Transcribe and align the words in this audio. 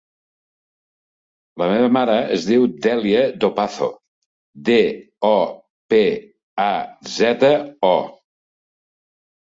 La 1.61 1.65
meva 1.71 1.89
mare 1.97 2.15
es 2.37 2.47
diu 2.51 2.65
Dèlia 2.85 3.21
Dopazo: 3.43 3.89
de, 4.71 4.79
o, 5.29 5.39
pe, 5.95 6.01
a, 6.65 6.69
zeta, 7.19 7.53
o. 7.95 7.97